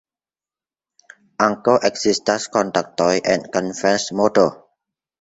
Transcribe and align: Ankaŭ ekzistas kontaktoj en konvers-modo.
Ankaŭ 1.49 1.77
ekzistas 1.91 2.49
kontaktoj 2.57 3.13
en 3.37 3.49
konvers-modo. 3.55 4.53